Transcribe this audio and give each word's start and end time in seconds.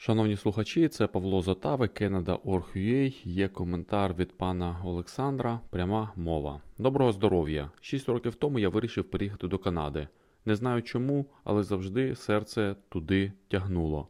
Шановні 0.00 0.36
слухачі, 0.36 0.88
це 0.88 1.06
Павло 1.06 1.42
Затави, 1.42 1.86
Canada.org.ua. 1.86 3.14
Є 3.24 3.48
коментар 3.48 4.14
від 4.14 4.38
пана 4.38 4.80
Олександра. 4.84 5.60
Пряма 5.70 6.12
мова. 6.16 6.60
Доброго 6.78 7.12
здоров'я! 7.12 7.70
Шість 7.80 8.08
років 8.08 8.34
тому 8.34 8.58
я 8.58 8.68
вирішив 8.68 9.04
переїхати 9.04 9.48
до 9.48 9.58
Канади. 9.58 10.08
Не 10.44 10.54
знаю 10.54 10.82
чому, 10.82 11.26
але 11.44 11.62
завжди 11.62 12.14
серце 12.14 12.76
туди 12.88 13.32
тягнуло. 13.48 14.08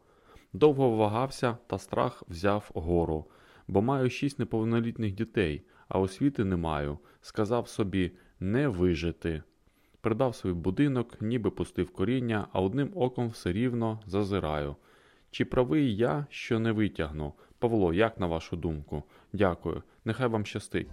Довго 0.53 0.91
вагався 0.91 1.57
та 1.67 1.79
страх 1.79 2.23
взяв 2.29 2.70
гору, 2.75 3.25
бо 3.69 3.83
маю 3.83 4.11
шість 4.11 4.39
неповнолітніх 4.39 5.15
дітей, 5.15 5.62
а 5.89 5.98
освіти 5.98 6.45
не 6.45 6.57
маю. 6.57 6.98
Сказав 7.20 7.69
собі 7.69 8.12
не 8.41 8.69
вижити. 8.69 9.43
Придав 10.01 10.34
свій 10.34 10.53
будинок, 10.53 11.17
ніби 11.20 11.51
пустив 11.51 11.91
коріння, 11.91 12.48
а 12.53 12.61
одним 12.61 12.91
оком 12.95 13.29
все 13.29 13.53
рівно 13.53 14.01
зазираю. 14.07 14.77
Чи 15.31 15.45
правий 15.45 15.97
я, 15.97 16.27
що 16.31 16.59
не 16.59 16.73
витягну? 16.73 17.33
Павло, 17.59 17.95
як 17.95 18.21
на 18.21 18.27
вашу 18.27 18.57
думку? 18.57 19.03
Дякую. 19.33 19.83
Нехай 20.05 20.29
вам 20.29 20.47
щастить. 20.47 20.89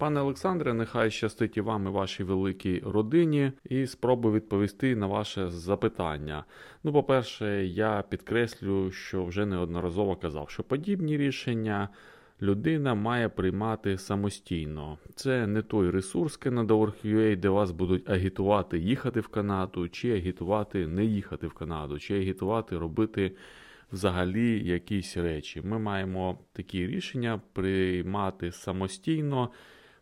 Пане 0.00 0.20
Олександре, 0.20 0.74
нехай 0.74 1.10
щастить 1.10 1.56
і 1.56 1.60
вам 1.60 1.86
і 1.86 1.90
вашій 1.90 2.24
великій 2.24 2.82
родині, 2.86 3.52
і 3.64 3.86
спробую 3.86 4.34
відповісти 4.34 4.96
на 4.96 5.06
ваше 5.06 5.50
запитання. 5.50 6.44
Ну, 6.84 6.92
по-перше, 6.92 7.66
я 7.66 8.04
підкреслю, 8.08 8.90
що 8.90 9.24
вже 9.24 9.46
неодноразово 9.46 10.16
казав, 10.16 10.50
що 10.50 10.62
подібні 10.62 11.16
рішення 11.16 11.88
людина 12.42 12.94
має 12.94 13.28
приймати 13.28 13.98
самостійно. 13.98 14.98
Це 15.14 15.46
не 15.46 15.62
той 15.62 15.90
ресурс 15.90 16.40
Canada.org.ua, 16.40 17.36
де 17.36 17.48
вас 17.48 17.70
будуть 17.70 18.10
агітувати 18.10 18.78
їхати 18.78 19.20
в 19.20 19.28
Канаду, 19.28 19.88
чи 19.88 20.12
агітувати 20.12 20.86
не 20.86 21.04
їхати 21.04 21.46
в 21.46 21.52
Канаду, 21.52 21.98
чи 21.98 22.18
агітувати 22.18 22.78
робити. 22.78 23.32
Взагалі 23.92 24.68
якісь 24.68 25.16
речі. 25.16 25.62
Ми 25.62 25.78
маємо 25.78 26.38
такі 26.52 26.86
рішення 26.86 27.40
приймати 27.52 28.52
самостійно. 28.52 29.50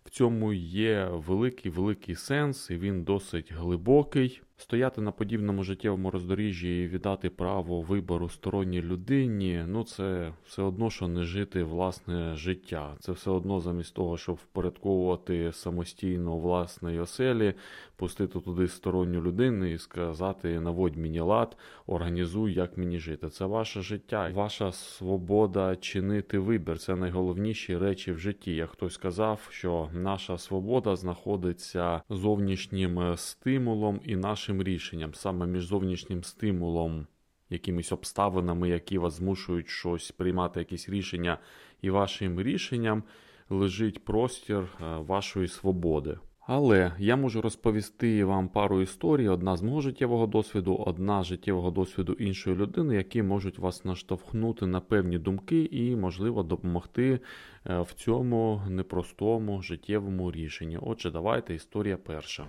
В 0.05 0.11
цьому 0.11 0.52
є 0.52 1.08
великий 1.12 1.70
великий 1.70 2.14
сенс, 2.14 2.70
і 2.70 2.77
він 2.77 3.02
досить 3.02 3.52
глибокий. 3.52 4.42
Стояти 4.61 5.01
на 5.01 5.12
подібному 5.12 5.62
життєвому 5.62 6.11
роздоріжжі 6.11 6.83
і 6.83 6.89
віддати 6.89 7.31
право 7.31 7.81
вибору 7.81 8.28
сторонній 8.28 8.83
людині, 8.83 9.64
ну 9.67 9.84
це 9.84 10.33
все 10.47 10.62
одно, 10.62 10.91
що 10.91 11.09
не 11.09 11.25
жити 11.25 11.62
власне 11.62 12.37
життя. 12.37 12.97
Це 13.01 13.12
все 13.12 13.31
одно, 13.31 13.61
замість 13.61 13.95
того, 13.95 14.17
щоб 14.17 14.34
впорядковувати 14.34 15.53
самостійно 15.53 16.36
власної 16.39 17.01
оселі, 17.01 17.55
пустити 17.97 18.41
туди 18.41 18.69
сторонню 18.69 19.23
людину 19.23 19.64
і 19.67 19.79
сказати 19.79 20.61
наводь 20.61 20.97
мені 20.97 21.20
лад, 21.20 21.56
організуй, 21.86 22.53
як 22.55 22.79
мені 22.79 22.98
жити. 22.98 23.29
Це 23.29 23.45
ваше 23.45 23.83
життя, 23.83 24.31
ваша 24.34 24.73
свобода 24.73 25.77
чинити 25.77 26.39
вибір. 26.39 26.79
Це 26.79 26.96
найголовніші 26.96 27.77
речі 27.77 28.13
в 28.13 28.19
житті. 28.19 28.55
Як 28.55 28.70
хтось 28.70 28.95
сказав, 28.95 29.48
що 29.51 29.89
наша 29.92 30.39
свобода 30.39 30.96
знаходиться 30.96 32.02
зовнішнім 32.11 33.17
стимулом 33.17 34.01
і 34.05 34.17
нашим 34.17 34.48
рішенням, 34.48 35.14
саме 35.14 35.47
між 35.47 35.67
зовнішнім 35.67 36.25
стимулом, 36.25 37.07
якимись 37.51 37.92
обставинами, 37.92 38.69
які 38.69 38.98
вас 38.98 39.14
змушують 39.14 39.69
щось 39.69 40.11
приймати, 40.11 40.61
якісь 40.61 40.89
рішення, 40.89 41.39
і 41.83 41.91
вашим 41.91 42.41
рішенням 42.41 43.03
лежить 43.51 44.05
простір 44.05 44.69
вашої 44.98 45.48
свободи. 45.48 46.19
Але 46.51 46.92
я 46.98 47.17
можу 47.17 47.41
розповісти 47.41 48.25
вам 48.25 48.48
пару 48.48 48.81
історій: 48.81 49.29
одна 49.29 49.57
з 49.57 49.63
мого 49.63 49.81
життєвого 49.81 50.27
досвіду, 50.27 50.75
одна 50.75 51.23
з 51.23 51.27
життєвого 51.27 51.70
досвіду 51.70 52.13
іншої 52.13 52.57
людини, 52.57 52.95
які 52.95 53.23
можуть 53.23 53.58
вас 53.58 53.85
наштовхнути 53.85 54.67
на 54.67 54.81
певні 54.81 55.19
думки 55.19 55.69
і, 55.70 55.97
можливо, 55.97 56.42
допомогти 56.42 57.20
в 57.64 57.95
цьому 57.95 58.63
непростому 58.69 59.63
життєвому 59.63 60.33
рішенні. 60.33 60.79
Отже, 60.83 61.11
давайте 61.11 61.55
історія 61.55 61.97
перша. 61.97 62.47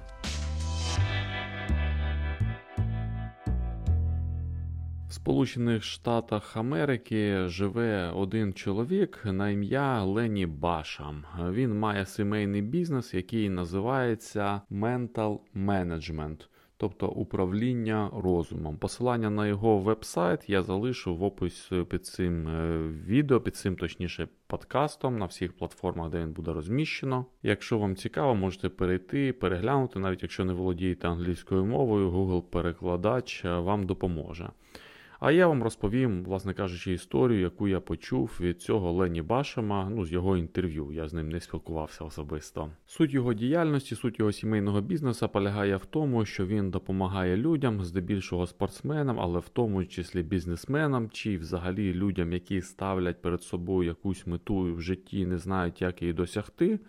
Сполучених 5.23 5.83
Штатах 5.83 6.57
Америки 6.57 7.47
живе 7.47 8.11
один 8.15 8.53
чоловік 8.53 9.21
на 9.25 9.49
ім'я 9.49 10.03
Лені 10.03 10.45
Башам. 10.45 11.23
Він 11.51 11.79
має 11.79 12.05
сімейний 12.05 12.61
бізнес, 12.61 13.13
який 13.13 13.49
називається 13.49 14.61
Mental 14.71 15.39
Management, 15.55 16.47
тобто 16.77 17.07
управління 17.07 18.09
розумом. 18.13 18.77
Посилання 18.77 19.29
на 19.29 19.47
його 19.47 19.77
веб-сайт 19.77 20.49
я 20.49 20.63
залишу 20.63 21.15
в 21.15 21.23
описі 21.23 21.83
під 21.89 22.05
цим 22.05 22.45
відео, 23.05 23.41
під 23.41 23.55
цим 23.55 23.75
точніше 23.75 24.27
подкастом 24.47 25.17
на 25.17 25.25
всіх 25.25 25.57
платформах, 25.57 26.09
де 26.09 26.19
він 26.19 26.31
буде 26.31 26.53
розміщено. 26.53 27.25
Якщо 27.43 27.77
вам 27.77 27.95
цікаво, 27.95 28.35
можете 28.35 28.69
перейти, 28.69 29.33
переглянути, 29.33 29.99
навіть 29.99 30.23
якщо 30.23 30.45
не 30.45 30.53
володієте 30.53 31.07
англійською 31.07 31.65
мовою, 31.65 32.11
Google-перекладач 32.11 33.61
вам 33.63 33.85
допоможе. 33.85 34.49
А 35.19 35.31
я 35.31 35.47
вам 35.47 35.63
розповім, 35.63 36.23
власне 36.23 36.53
кажучи, 36.53 36.93
історію, 36.93 37.41
яку 37.41 37.67
я 37.67 37.79
почув 37.79 38.37
від 38.41 38.61
цього 38.61 38.91
Лені 38.91 39.21
Башема, 39.21 39.89
ну, 39.89 40.05
з 40.05 40.11
його 40.11 40.37
інтерв'ю. 40.37 40.91
Я 40.91 41.07
з 41.07 41.13
ним 41.13 41.29
не 41.29 41.39
спілкувався 41.39 42.03
особисто. 42.03 42.71
Суть 42.85 43.13
його 43.13 43.33
діяльності, 43.33 43.95
суть 43.95 44.19
його 44.19 44.31
сімейного 44.31 44.81
бізнесу 44.81 45.29
полягає 45.29 45.77
в 45.77 45.85
тому, 45.85 46.25
що 46.25 46.45
він 46.45 46.71
допомагає 46.71 47.37
людям, 47.37 47.83
здебільшого 47.83 48.47
спортсменам, 48.47 49.19
але 49.19 49.39
в 49.39 49.49
тому 49.49 49.85
числі 49.85 50.23
бізнесменам, 50.23 51.09
чи 51.09 51.37
взагалі 51.37 51.93
людям, 51.93 52.33
які 52.33 52.61
ставлять 52.61 53.21
перед 53.21 53.43
собою 53.43 53.87
якусь 53.89 54.27
мету 54.27 54.73
в 54.73 54.81
житті, 54.81 55.25
не 55.25 55.37
знають, 55.37 55.81
як 55.81 56.01
її 56.01 56.13
досягти. 56.13 56.79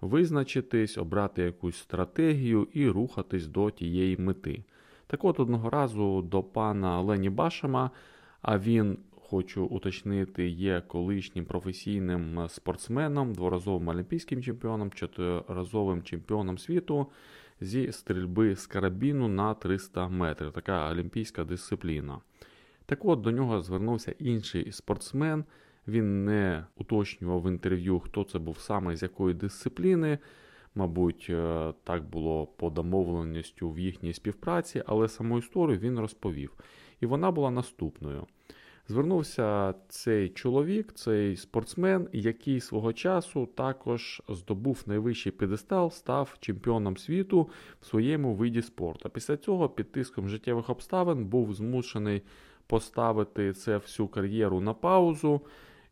Визначитись, 0.00 0.98
обрати 0.98 1.42
якусь 1.42 1.76
стратегію 1.76 2.68
і 2.72 2.88
рухатись 2.88 3.46
до 3.46 3.70
тієї 3.70 4.16
мети. 4.16 4.64
Так 5.10 5.24
от 5.24 5.40
одного 5.40 5.70
разу 5.70 6.22
до 6.22 6.42
пана 6.42 7.00
Лені 7.00 7.30
Башема, 7.30 7.90
а 8.42 8.58
він, 8.58 8.98
хочу 9.10 9.64
уточнити, 9.64 10.48
є 10.48 10.82
колишнім 10.86 11.44
професійним 11.44 12.48
спортсменом, 12.48 13.34
дворазовим 13.34 13.88
олімпійським 13.88 14.42
чемпіоном, 14.42 14.90
чотириразовим 14.90 16.02
чемпіоном 16.02 16.58
світу 16.58 17.06
зі 17.60 17.92
стрільби 17.92 18.56
з 18.56 18.66
карабіну 18.66 19.28
на 19.28 19.54
300 19.54 20.08
метрів. 20.08 20.52
Така 20.52 20.90
олімпійська 20.90 21.44
дисципліна. 21.44 22.18
Так 22.86 23.04
от 23.04 23.20
до 23.20 23.30
нього 23.30 23.62
звернувся 23.62 24.14
інший 24.18 24.72
спортсмен. 24.72 25.44
Він 25.88 26.24
не 26.24 26.64
уточнював 26.76 27.42
в 27.42 27.48
інтерв'ю, 27.48 28.00
хто 28.00 28.24
це 28.24 28.38
був 28.38 28.58
саме 28.58 28.96
з 28.96 29.02
якої 29.02 29.34
дисципліни. 29.34 30.18
Мабуть, 30.74 31.30
так 31.84 32.04
було 32.10 32.46
по 32.46 32.70
домовленістю 32.70 33.70
в 33.70 33.78
їхній 33.78 34.12
співпраці, 34.12 34.82
але 34.86 35.08
саму 35.08 35.38
історію 35.38 35.78
він 35.78 35.98
розповів. 35.98 36.52
І 37.00 37.06
вона 37.06 37.30
була 37.30 37.50
наступною. 37.50 38.26
Звернувся 38.90 39.74
цей 39.88 40.28
чоловік, 40.28 40.92
цей 40.92 41.36
спортсмен, 41.36 42.08
який 42.12 42.60
свого 42.60 42.92
часу 42.92 43.46
також 43.46 44.22
здобув 44.28 44.82
найвищий 44.86 45.32
педестал, 45.32 45.90
став 45.90 46.36
чемпіоном 46.40 46.96
світу 46.96 47.50
в 47.80 47.86
своєму 47.86 48.34
виді 48.34 48.62
спорту. 48.62 49.10
Після 49.10 49.36
цього, 49.36 49.68
під 49.68 49.92
тиском 49.92 50.28
життєвих 50.28 50.70
обставин, 50.70 51.24
був 51.24 51.54
змушений 51.54 52.22
поставити 52.66 53.52
це 53.52 53.76
всю 53.76 54.08
кар'єру 54.08 54.60
на 54.60 54.74
паузу 54.74 55.40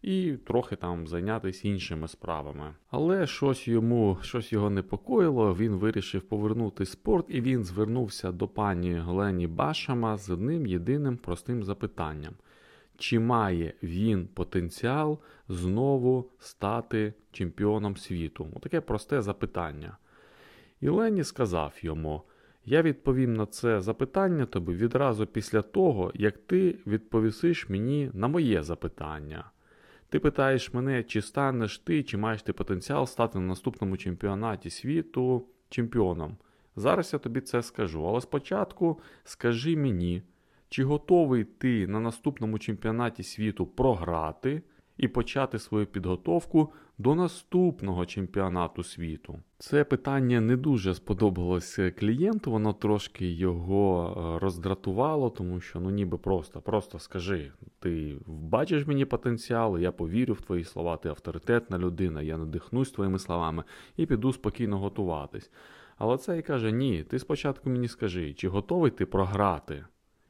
і 0.03 0.33
трохи 0.33 0.77
там 0.77 1.07
зайнятися 1.07 1.69
іншими 1.69 2.09
справами. 2.09 2.75
Але 2.91 3.27
щось 3.27 3.69
йому 3.69 4.19
щось 4.23 4.53
його 4.53 4.71
непокоїло. 4.71 5.55
Він 5.55 5.73
вирішив 5.73 6.23
повернути 6.23 6.87
спорт, 6.87 7.27
і 7.29 7.41
він 7.41 7.65
звернувся 7.65 8.33
до 8.33 8.49
пані 8.49 8.95
Глені 8.95 9.47
Башама 9.47 10.17
з 10.17 10.31
одним 10.31 10.67
єдиним 10.67 11.17
простим 11.17 11.65
запитанням: 11.65 12.35
чи 12.97 13.19
має 13.19 13.75
він 13.83 14.29
потенціал 14.35 15.19
знову 15.49 16.31
стати 16.39 17.15
чемпіоном 17.33 17.97
світу? 17.97 18.47
Таке 18.63 18.81
просте 18.81 19.23
запитання. 19.23 19.97
І 20.81 20.89
Лені 20.89 21.25
сказав 21.25 21.75
йому: 21.81 22.23
Я 22.65 22.83
відповім 22.83 23.35
на 23.35 23.47
це 23.47 23.81
запитання 23.81 24.47
тобі 24.47 24.73
відразу 24.73 25.27
після 25.27 25.63
того, 25.63 26.13
як 26.15 26.39
ти 26.39 26.79
відповісиш 26.87 27.69
мені 27.69 28.11
на 28.15 28.29
моє 28.29 28.63
запитання. 28.63 29.45
Ти 30.11 30.19
питаєш 30.19 30.75
мене, 30.75 31.03
чи 31.03 31.23
станеш 31.23 31.79
ти, 31.79 32.03
чи 32.03 32.17
маєш 32.17 32.43
ти 32.43 32.53
потенціал 32.53 33.07
стати 33.07 33.39
на 33.39 33.45
наступному 33.45 33.97
чемпіонаті 33.97 34.71
світу 34.71 35.47
чемпіоном. 35.69 36.37
Зараз 36.77 37.13
я 37.13 37.19
тобі 37.19 37.41
це 37.41 37.63
скажу, 37.63 38.09
але 38.09 38.21
спочатку 38.21 39.01
скажи 39.25 39.77
мені, 39.77 40.23
чи 40.69 40.85
готовий 40.85 41.45
ти 41.45 41.87
на 41.87 42.01
наступному 42.01 42.59
чемпіонаті 42.59 43.23
світу 43.23 43.67
програти 43.67 44.63
і 44.99 45.09
почати 45.09 45.59
свою 45.59 45.87
підготовку 45.87 46.73
до 46.99 47.15
наступного 47.15 48.07
чемпіонату 48.07 48.83
світу? 48.83 49.39
Це 49.59 49.85
питання 49.85 50.41
не 50.41 50.57
дуже 50.57 50.95
сподобалось 50.95 51.79
клієнту, 51.99 52.51
воно 52.51 52.73
трошки 52.73 53.33
його 53.33 54.17
е, 54.37 54.39
роздратувало, 54.39 55.31
тому 55.31 55.61
що 55.61 55.81
ну 55.81 55.91
ніби 55.91 56.19
просто, 56.19 56.61
просто 56.61 56.99
скажи, 56.99 57.53
ти 57.79 58.17
бачиш 58.27 58.87
мені 58.87 59.05
потенціал, 59.05 59.79
я 59.79 59.93
повірю 59.93 60.35
в 60.35 60.41
твої 60.41 60.65
слова, 60.65 60.97
ти 60.97 61.09
авторитетна 61.09 61.79
людина, 61.79 62.23
я 62.23 62.39
надихнусь 62.39 62.91
твоїми 62.91 63.19
словами 63.19 63.65
і 63.97 64.07
піду 64.07 64.33
спокійно 64.33 64.79
готуватись. 64.79 65.51
Але 65.99 66.19
цей 66.19 66.43
каже: 66.43 66.73
ні, 66.73 67.05
ти 67.05 67.19
спочатку 67.19 67.71
мені 67.71 67.89
скажи, 67.89 68.35
чи 68.35 68.49
готовий 68.49 68.91
ти 68.91 69.07
програти? 69.07 69.85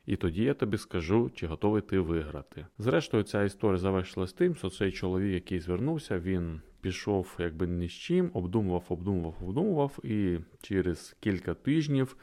І 0.08 0.16
тоді 0.16 0.44
я 0.44 0.55
тобі 0.55 0.78
скажу, 0.78 1.31
чи 1.34 1.46
готовий 1.46 1.82
ти 1.82 1.99
виграти. 1.99 2.66
Зрештою, 2.78 3.22
ця 3.22 3.43
історія 3.43 3.78
завершилась 3.78 4.32
тим, 4.32 4.55
що 4.55 4.70
цей 4.70 4.93
чоловік, 4.93 5.34
який 5.34 5.60
звернувся, 5.60 6.19
він 6.19 6.60
пішов 6.81 7.37
якби 7.38 7.66
ні 7.66 7.88
з 7.88 7.93
чим, 7.93 8.31
обдумував, 8.34 8.84
обдумував, 8.88 9.34
обдумував, 9.43 9.99
і 10.05 10.38
через 10.62 11.16
кілька 11.20 11.55
тижнів 11.55 12.16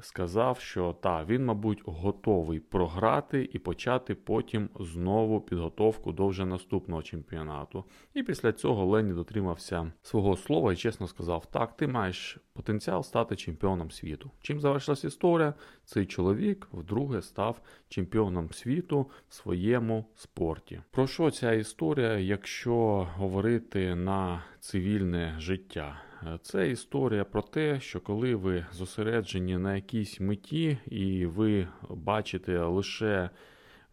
сказав, 0.00 0.60
що 0.60 0.96
так, 1.00 1.28
він, 1.28 1.44
мабуть, 1.44 1.82
готовий 1.84 2.60
програти 2.60 3.48
і 3.52 3.58
почати 3.58 4.14
потім 4.14 4.68
знову 4.80 5.40
підготовку 5.40 6.12
до 6.12 6.26
вже 6.26 6.46
наступного 6.46 7.02
чемпіонату. 7.02 7.84
І 8.14 8.22
після 8.22 8.52
цього 8.52 8.86
Лені 8.86 9.12
дотримався 9.12 9.92
свого 10.02 10.36
слова 10.36 10.72
і 10.72 10.76
чесно 10.76 11.06
сказав: 11.06 11.46
так, 11.46 11.76
ти 11.76 11.86
маєш 11.86 12.38
потенціал 12.52 13.02
стати 13.02 13.36
чемпіоном 13.36 13.90
світу. 13.90 14.30
Чим 14.40 14.60
завершилась 14.60 15.04
історія? 15.04 15.54
Цей 15.84 16.06
чоловік 16.06 16.68
вдруге 16.72 17.22
став 17.22 17.60
чемпіоном 17.88 18.52
світу 18.52 19.10
в 19.28 19.34
своєму 19.34 20.04
спорті. 20.14 20.80
Про 20.90 21.06
що 21.06 21.30
ця 21.30 21.52
історія, 21.52 22.18
якщо 22.18 23.08
говорити 23.16 23.94
на 23.94 24.44
цивільне 24.60 25.34
життя? 25.38 26.00
Це 26.42 26.70
історія 26.70 27.24
про 27.24 27.42
те, 27.42 27.80
що 27.80 28.00
коли 28.00 28.34
ви 28.34 28.66
зосереджені 28.72 29.58
на 29.58 29.74
якійсь 29.74 30.20
меті, 30.20 30.78
і 30.86 31.26
ви 31.26 31.68
бачите 31.90 32.58
лише 32.58 33.30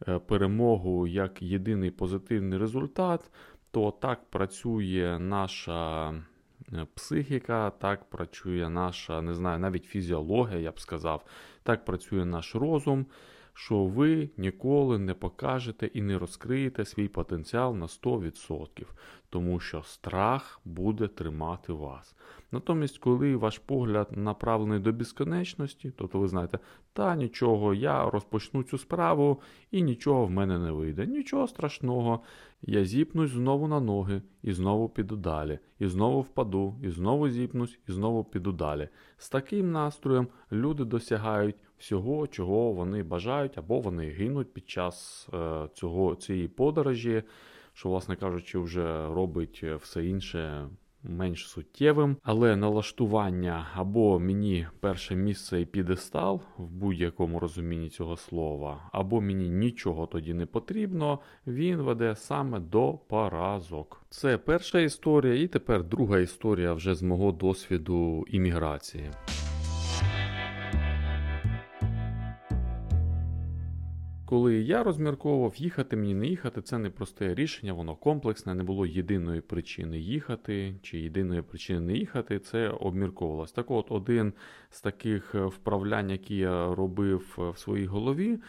е, 0.08 0.20
перемогу 0.20 1.08
як 1.08 1.42
єдиний 1.42 1.92
позитивний 1.92 2.60
результат, 2.60 3.32
то 3.72 3.92
так 3.92 4.30
працює 4.30 5.18
наша 5.20 6.10
е, 6.12 6.88
психіка, 6.96 7.70
так 7.70 8.10
працює 8.10 8.70
наша, 8.70 9.22
не 9.22 9.34
знаю, 9.34 9.60
навіть 9.60 9.86
фізіологія, 9.86 10.60
я 10.60 10.72
б 10.72 10.80
сказав, 10.80 11.26
так 11.64 11.86
працює 11.86 12.26
наш 12.26 12.56
розум 12.56 13.06
що 13.54 13.86
ви 13.86 14.30
ніколи 14.38 15.00
не 15.00 15.14
покажете 15.14 15.86
і 15.86 16.02
не 16.02 16.18
розкриєте 16.18 16.86
свій 16.86 17.08
потенціал 17.08 17.76
на 17.76 17.86
100%, 17.86 18.86
тому 19.30 19.60
що 19.60 19.84
страх 19.84 20.62
буде 20.66 21.08
тримати 21.08 21.74
вас. 21.74 22.16
Натомість, 22.52 22.98
коли 22.98 23.36
ваш 23.36 23.58
погляд 23.58 24.08
направлений 24.12 24.80
до 24.80 24.94
безконечності, 24.94 25.94
тобто 25.98 26.20
ви 26.20 26.28
знаєте, 26.28 26.60
та 26.94 27.16
нічого, 27.16 27.74
я 27.74 28.10
розпочну 28.10 28.64
цю 28.64 28.78
справу 28.78 29.42
і 29.72 29.82
нічого 29.82 30.26
в 30.26 30.32
мене 30.32 30.60
не 30.60 30.72
вийде. 30.72 31.06
Нічого 31.06 31.48
страшного, 31.48 32.20
я 32.66 32.86
зіпнусь 32.86 33.32
знову 33.32 33.68
на 33.68 33.80
ноги 33.80 34.22
і 34.44 34.54
знову 34.54 34.90
піду 34.90 35.16
далі, 35.16 35.60
і 35.80 35.88
знову 35.88 36.22
впаду, 36.22 36.76
і 36.84 36.90
знову 36.90 37.30
зіпнусь, 37.30 37.80
і 37.88 37.92
знову 37.92 38.24
піду 38.24 38.52
далі. 38.52 38.90
З 39.18 39.30
таким 39.30 39.72
настроєм 39.72 40.28
люди 40.52 40.86
досягають 40.86 41.56
всього, 41.78 42.28
чого 42.28 42.72
вони 42.72 43.04
бажають, 43.04 43.58
або 43.58 43.80
вони 43.80 44.10
гинуть 44.10 44.54
під 44.54 44.70
час 44.70 45.28
е, 45.34 45.68
цього, 45.74 46.16
цієї 46.16 46.48
подорожі, 46.48 47.24
що, 47.74 47.90
власне 47.90 48.16
кажучи, 48.16 48.60
вже 48.60 49.08
робить 49.08 49.64
все 49.64 50.06
інше. 50.06 50.70
Менш 51.04 51.48
суттєвим, 51.48 52.18
але 52.24 52.56
налаштування 52.56 53.68
або 53.76 54.20
мені 54.20 54.68
перше 54.80 55.16
місце 55.16 55.62
і 55.62 55.66
підестал 55.66 56.42
в 56.58 56.68
будь-якому 56.70 57.40
розумінні 57.40 57.90
цього 57.90 58.18
слова, 58.18 58.90
або 58.92 59.22
мені 59.22 59.50
нічого 59.50 60.06
тоді 60.06 60.34
не 60.34 60.46
потрібно, 60.46 61.20
він 61.48 61.78
веде 61.78 62.16
саме 62.16 62.60
до 62.60 62.94
поразок. 62.94 64.06
Це 64.10 64.38
перша 64.38 64.80
історія, 64.80 65.44
і 65.44 65.48
тепер 65.48 65.84
друга 65.84 66.20
історія 66.20 66.74
вже 66.74 66.96
з 66.96 67.02
мого 67.02 67.32
досвіду 67.32 68.26
імміграції. 68.28 69.12
Коли 74.34 74.56
я 74.56 74.84
розмірковував, 74.84 75.54
їхати 75.56 75.96
мені 75.96 76.14
не 76.14 76.28
їхати, 76.28 76.62
це 76.62 76.78
не 76.78 76.90
просте 76.90 77.36
рішення, 77.36 77.74
воно 77.74 77.96
комплексне, 77.96 78.54
не 78.54 78.64
було 78.64 78.86
єдиної 78.86 79.42
причини 79.42 80.00
їхати 80.00 80.76
чи 80.82 81.00
єдиної 81.00 81.42
причини 81.42 81.80
не 81.80 81.94
їхати. 81.94 82.40
Це 82.40 82.70
обмірковувалось. 82.70 83.52
Так 83.52 83.72
от, 83.72 83.86
один 83.90 84.34
з 84.70 84.82
таких 84.82 85.36
е, 85.36 85.46
вправлянь, 85.46 86.10
які 86.10 86.36
я 86.36 86.76
робив 86.76 87.36
е, 87.40 87.50
в 87.50 87.58
своїй 87.58 87.86
голові, 87.86 88.40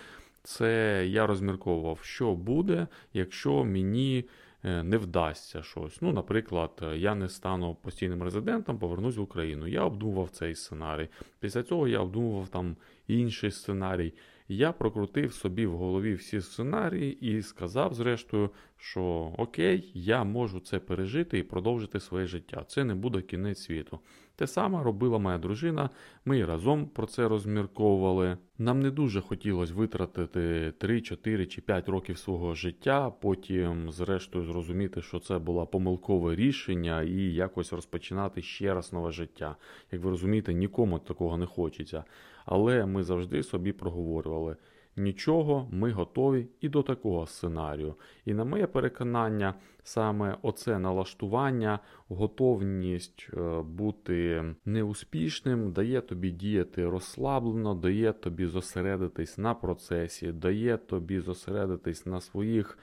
це 0.43 1.05
я 1.09 1.27
розмірковував, 1.27 1.99
що 2.03 2.35
буде, 2.35 2.87
якщо 3.13 3.65
мені. 3.65 4.25
Е, 4.67 4.83
не 4.83 4.97
вдасться 4.97 5.63
щось. 5.63 6.03
Ну, 6.03 6.13
наприклад, 6.13 6.71
я 6.95 7.15
не 7.15 7.29
стану 7.29 7.75
постійним 7.75 8.23
резидентом, 8.23 8.79
повернусь 8.79 9.17
в 9.17 9.21
Україну. 9.21 9.67
Я 9.67 9.85
обдумував 9.85 10.31
цей 10.31 10.55
сценарій. 10.55 11.09
Після 11.41 11.63
цього 11.63 11.89
я 11.89 12.01
обдумував 12.01 12.49
там 12.49 12.77
інший 13.09 13.51
сценарій. 13.51 14.13
Я 14.49 14.73
прокрутив 14.73 15.33
собі 15.33 15.67
в 15.67 15.77
голові 15.77 16.15
всі 16.15 16.41
сценарії 16.41 17.37
і 17.37 17.43
сказав, 17.43 17.95
зрештою, 17.95 18.51
що 18.77 19.35
окей, 19.39 19.91
я 19.95 20.25
можу 20.25 20.61
це 20.61 20.79
пережити 20.79 21.39
і 21.39 21.43
продовжити 21.43 22.01
своє 22.01 22.27
життя. 22.27 22.65
Це 22.69 22.85
не 22.85 22.95
буде 22.95 23.23
кінець 23.23 23.63
світу. 23.63 24.01
Те 24.37 24.47
саме 24.47 24.83
робила 24.83 25.19
моя 25.19 25.39
дружина, 25.39 25.91
ми 26.25 26.45
разом 26.45 26.87
про 26.87 27.07
це 27.07 27.29
розмірковували. 27.29 28.39
Нам 28.59 28.81
не 28.81 28.91
дуже 28.91 29.21
хотілося 29.21 29.75
витратити 29.75 30.73
3, 30.79 31.01
4 31.01 31.47
чи 31.47 31.61
5 31.61 31.89
років 31.89 32.19
свого 32.19 32.55
життя, 32.55 33.11
потім, 33.11 33.93
зрештою, 33.93 34.45
зрозуміти, 34.45 35.03
що 35.03 35.19
це 35.19 35.39
було 35.39 35.67
помилкове 35.67 36.35
рішення, 36.35 37.03
і 37.03 37.35
якось 37.35 37.73
розпочинати 37.73 38.43
ще 38.43 38.75
раз 38.75 38.93
нове 38.93 39.13
життя. 39.13 39.57
Як 39.93 40.03
ви 40.03 40.11
розумієте, 40.11 40.55
нікому 40.55 40.99
такого 40.99 41.37
не 41.37 41.47
хочеться. 41.47 42.05
Але 42.45 42.87
ми 42.87 43.03
завжди 43.03 43.43
собі 43.43 43.73
проговорювали. 43.73 44.57
Нічого, 44.97 45.69
ми 45.71 45.93
готові 45.93 46.47
і 46.61 46.69
до 46.69 46.83
такого 46.83 47.27
сценарію. 47.27 47.95
І 48.25 48.35
на 48.35 48.45
моє 48.45 48.67
переконання, 48.67 49.55
саме 49.83 50.37
оце 50.43 50.79
налаштування, 50.79 51.79
готовність 52.09 53.29
е, 53.33 53.63
бути 53.63 54.45
неуспішним, 54.65 55.73
дає 55.73 56.01
тобі 56.01 56.31
діяти 56.31 56.89
розслаблено, 56.89 57.75
дає 57.75 58.13
тобі 58.13 58.47
зосередитись 58.47 59.39
на 59.39 59.55
процесі, 59.55 60.33
дає 60.33 60.77
тобі 60.77 61.21
зосередитись 61.21 62.07
на 62.07 62.21
своїх 62.21 62.79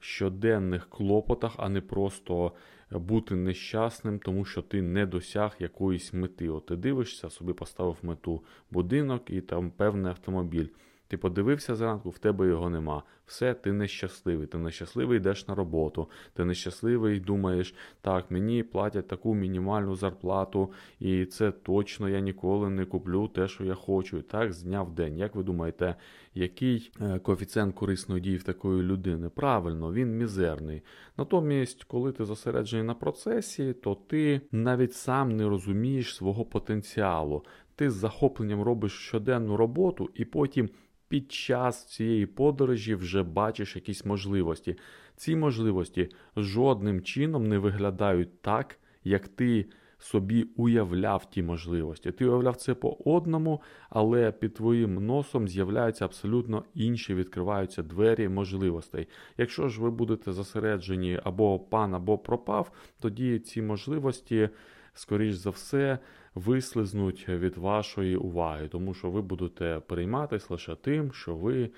щоденних 0.00 0.88
клопотах, 0.88 1.54
а 1.58 1.68
не 1.68 1.80
просто 1.80 2.52
бути 2.90 3.34
нещасним, 3.34 4.18
тому 4.18 4.44
що 4.44 4.62
ти 4.62 4.82
не 4.82 5.06
досяг 5.06 5.56
якоїсь 5.58 6.12
мети. 6.12 6.48
От 6.48 6.66
ти 6.66 6.76
дивишся, 6.76 7.30
собі 7.30 7.52
поставив 7.52 7.96
мету 8.02 8.44
будинок 8.70 9.30
і 9.30 9.40
там 9.40 9.70
певний 9.70 10.10
автомобіль. 10.10 10.68
Ти 11.08 11.16
подивився 11.16 11.74
зранку, 11.74 12.10
в 12.10 12.18
тебе 12.18 12.46
його 12.46 12.70
нема. 12.70 13.02
Все, 13.26 13.54
ти 13.54 13.72
нещасливий. 13.72 14.46
Ти 14.46 14.58
нещасливий 14.58 15.16
йдеш 15.16 15.48
на 15.48 15.54
роботу. 15.54 16.08
Ти 16.34 16.44
нещасливий 16.44 17.20
думаєш, 17.20 17.74
так, 18.00 18.30
мені 18.30 18.62
платять 18.62 19.08
таку 19.08 19.34
мінімальну 19.34 19.96
зарплату, 19.96 20.72
і 21.00 21.24
це 21.24 21.50
точно 21.50 22.08
я 22.08 22.20
ніколи 22.20 22.70
не 22.70 22.84
куплю 22.84 23.28
те, 23.28 23.48
що 23.48 23.64
я 23.64 23.74
хочу. 23.74 24.18
І 24.18 24.22
так 24.22 24.52
з 24.52 24.62
дня 24.62 24.82
в 24.82 24.94
день. 24.94 25.18
Як 25.18 25.34
ви 25.34 25.42
думаєте, 25.42 25.94
який 26.34 26.92
е, 27.00 27.18
коефіцієнт 27.18 27.74
корисної 27.74 28.20
дії 28.20 28.36
в 28.36 28.42
такої 28.42 28.82
людини? 28.82 29.28
Правильно, 29.28 29.92
він 29.92 30.16
мізерний. 30.16 30.82
Натомість, 31.16 31.84
коли 31.84 32.12
ти 32.12 32.24
зосереджений 32.24 32.86
на 32.86 32.94
процесі, 32.94 33.72
то 33.72 33.94
ти 33.94 34.40
навіть 34.52 34.94
сам 34.94 35.36
не 35.36 35.48
розумієш 35.48 36.14
свого 36.14 36.44
потенціалу. 36.44 37.44
Ти 37.76 37.90
з 37.90 37.94
захопленням 37.94 38.62
робиш 38.62 38.92
щоденну 38.92 39.56
роботу 39.56 40.10
і 40.14 40.24
потім 40.24 40.68
під 41.08 41.32
час 41.32 41.86
цієї 41.86 42.26
подорожі 42.26 42.94
вже 42.94 43.22
бачиш 43.22 43.76
якісь 43.76 44.04
можливості. 44.04 44.76
Ці 45.16 45.36
можливості 45.36 46.08
жодним 46.36 47.02
чином 47.02 47.48
не 47.48 47.58
виглядають 47.58 48.42
так, 48.42 48.78
як 49.04 49.28
ти 49.28 49.66
собі 49.98 50.46
уявляв 50.56 51.30
ті 51.30 51.42
можливості. 51.42 52.12
Ти 52.12 52.26
уявляв 52.26 52.56
це 52.56 52.74
по 52.74 52.96
одному, 53.04 53.62
але 53.90 54.32
під 54.32 54.54
твоїм 54.54 55.06
носом 55.06 55.48
з'являються 55.48 56.04
абсолютно 56.04 56.64
інші, 56.74 57.14
відкриваються 57.14 57.82
двері 57.82 58.28
можливостей. 58.28 59.08
Якщо 59.38 59.68
ж 59.68 59.80
ви 59.80 59.90
будете 59.90 60.32
зосереджені 60.32 61.20
або 61.24 61.58
пан, 61.58 61.94
або 61.94 62.18
пропав, 62.18 62.72
тоді 63.00 63.38
ці 63.38 63.62
можливості, 63.62 64.48
скоріш 64.96 65.34
за 65.34 65.50
все, 65.50 65.98
вислизнуть 66.34 67.28
від 67.28 67.56
вашої 67.56 68.16
уваги, 68.16 68.68
тому 68.68 68.94
що 68.94 69.10
ви 69.10 69.22
будете 69.22 69.80
перейматися 69.86 70.46
лише 70.50 70.74
тим, 70.74 71.12
що 71.12 71.36
ви. 71.36 71.70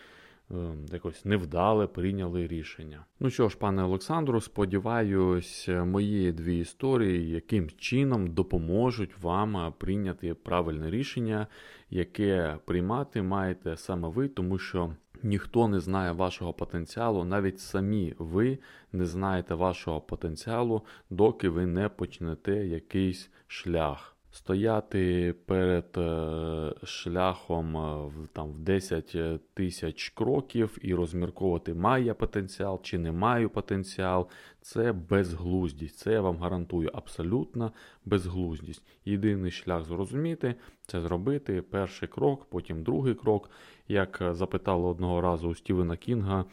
Ем, 0.51 0.87
якось 0.93 1.25
невдале 1.25 1.87
прийняли 1.87 2.47
рішення. 2.47 3.05
Ну 3.21 3.31
що 3.31 3.49
ж, 3.49 3.59
пане 3.59 3.83
Олександру, 3.83 4.41
сподіваюсь, 4.41 5.69
мої 5.69 6.33
дві 6.33 6.59
історії 6.59 7.31
яким 7.31 7.71
чином 7.71 8.27
допоможуть 8.27 9.19
вам 9.23 9.73
прийняти 9.79 10.35
правильне 10.35 10.91
рішення, 10.91 11.47
яке 11.91 12.59
приймати 12.65 13.23
маєте 13.23 13.77
саме 13.77 14.09
ви, 14.09 14.29
тому 14.29 14.59
що 14.59 14.95
ніхто 15.23 15.69
не 15.69 15.81
знає 15.81 16.13
вашого 16.13 16.53
потенціалу, 16.53 17.25
навіть 17.25 17.61
самі 17.61 18.15
ви 18.19 18.59
не 18.93 19.07
знаєте 19.07 19.55
вашого 19.55 20.01
потенціалу, 20.01 20.83
доки 21.11 21.49
ви 21.49 21.67
не 21.67 21.89
почнете 21.89 22.67
якийсь 22.67 23.31
шлях. 23.47 24.18
Стояти 24.31 25.35
перед 25.47 25.99
е, 25.99 26.73
шляхом 26.85 27.77
е, 27.77 28.11
там, 28.33 28.51
в 28.51 28.59
10 28.59 29.13
е, 29.15 29.39
тисяч 29.55 30.09
кроків 30.09 30.79
і 30.83 30.95
розмірковувати, 30.95 31.75
маю 31.75 32.05
я 32.05 32.15
потенціал 32.15 32.81
чи 32.83 32.99
не 32.99 33.13
маю 33.13 33.51
потенціал, 33.51 34.29
це 34.61 34.93
безглуздість. 34.93 35.99
Це 35.99 36.13
я 36.13 36.21
вам 36.21 36.37
гарантую 36.37 36.91
абсолютно 36.95 37.73
безглуздість. 38.05 38.83
Єдиний 39.05 39.51
шлях 39.51 39.85
зрозуміти 39.85 40.55
це 40.87 41.01
зробити 41.01 41.63
перший 41.63 42.09
крок, 42.09 42.45
потім 42.45 42.83
другий 42.83 43.15
крок. 43.15 43.51
Як 43.89 44.23
запитали 44.31 44.87
одного 44.87 45.21
разу 45.21 45.49
у 45.49 45.55
Стівена 45.55 45.97
Кінга, 45.97 46.45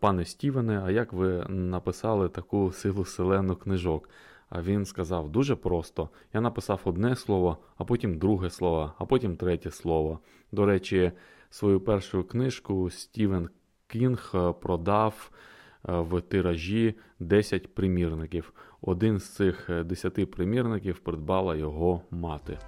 пане 0.00 0.24
Стівене, 0.24 0.82
а 0.84 0.90
як 0.90 1.12
ви 1.12 1.46
написали 1.48 2.28
таку 2.28 2.72
силу 2.72 3.04
селену 3.04 3.56
книжок? 3.56 4.08
А 4.54 4.62
він 4.62 4.84
сказав 4.84 5.28
дуже 5.28 5.56
просто: 5.56 6.08
я 6.34 6.40
написав 6.40 6.80
одне 6.84 7.16
слово, 7.16 7.58
а 7.76 7.84
потім 7.84 8.18
друге 8.18 8.50
слово, 8.50 8.92
а 8.98 9.04
потім 9.04 9.36
третє 9.36 9.70
слово. 9.70 10.18
До 10.52 10.66
речі, 10.66 11.12
свою 11.50 11.80
першу 11.80 12.24
книжку 12.24 12.90
Стівен 12.90 13.48
Кінг 13.86 14.32
е, 14.34 14.52
продав 14.52 15.30
е, 15.88 15.92
в 15.92 16.20
тиражі 16.20 16.94
10 17.20 17.74
примірників. 17.74 18.52
Один 18.80 19.18
з 19.18 19.28
цих 19.28 19.70
10 19.84 20.18
е, 20.18 20.26
примірників 20.26 20.98
придбала 20.98 21.56
його 21.56 22.02
мати. 22.10 22.58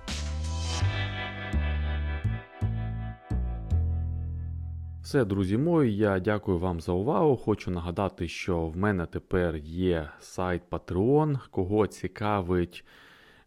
Все, 5.05 5.25
друзі 5.25 5.57
мої, 5.57 5.97
я 5.97 6.21
дякую 6.21 6.59
вам 6.59 6.81
за 6.81 6.93
увагу. 6.93 7.37
Хочу 7.37 7.71
нагадати, 7.71 8.29
що 8.29 8.67
в 8.67 8.77
мене 8.77 9.07
тепер 9.07 9.57
є 9.57 10.11
сайт 10.21 10.63
Patreon, 10.71 11.39
кого 11.51 11.87
цікавить 11.87 12.85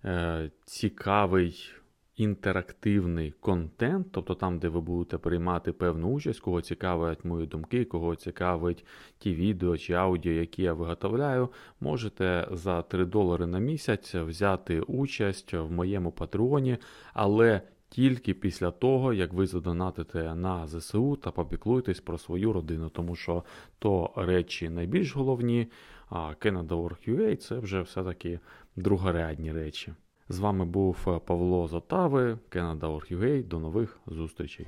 е, 0.06 0.52
цікавий 0.66 1.72
інтерактивний 2.16 3.32
контент, 3.32 4.08
тобто 4.12 4.36
там, 4.36 4.60
де 4.60 4.68
ви 4.70 4.82
будете 4.82 5.18
приймати 5.18 5.72
певну 5.72 6.10
участь, 6.10 6.40
кого 6.40 6.62
цікавлять 6.62 7.26
мої 7.26 7.48
думки, 7.48 7.86
кого 7.86 8.16
цікавить 8.16 8.86
ті 9.18 9.34
відео 9.34 9.78
чи 9.78 9.94
аудіо, 9.94 10.32
які 10.32 10.62
я 10.64 10.74
виготовляю, 10.74 11.50
можете 11.80 12.48
за 12.52 12.82
3 12.82 13.06
долари 13.06 13.46
на 13.46 13.60
місяць 13.60 14.16
взяти 14.16 14.82
участь 14.82 15.54
в 15.54 15.72
моєму 15.72 16.12
патреоні, 16.12 16.78
але 17.14 17.62
тільки 17.90 18.34
після 18.34 18.72
того, 18.72 19.14
як 19.14 19.34
ви 19.34 19.48
задонатите 19.48 20.36
на 20.36 20.68
ЗСУ 20.68 21.16
та 21.16 21.32
попіклуєтесь 21.32 22.00
про 22.00 22.18
свою 22.18 22.54
родину, 22.54 22.90
тому 22.90 23.16
що 23.16 23.44
то 23.80 24.12
речі 24.16 24.70
найбільш 24.70 25.16
головні, 25.16 25.68
а 26.10 26.34
Canada.org.ua 26.40 27.36
це 27.36 27.60
вже 27.60 27.82
все-таки 27.82 28.40
другорядні 28.76 29.52
речі. 29.52 29.94
З 30.30 30.40
вами 30.40 30.66
був 30.66 31.22
Павло 31.26 31.68
Зотави, 31.68 32.38
Canada.org.ua. 32.52 33.48
До 33.48 33.60
нових 33.60 34.00
зустрічей. 34.08 34.68